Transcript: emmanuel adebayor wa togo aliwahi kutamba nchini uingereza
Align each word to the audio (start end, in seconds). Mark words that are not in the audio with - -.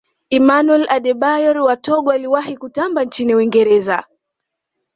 emmanuel 0.37 0.85
adebayor 0.89 1.57
wa 1.57 1.75
togo 1.77 2.11
aliwahi 2.11 2.57
kutamba 2.57 3.03
nchini 3.03 3.35
uingereza 3.35 4.03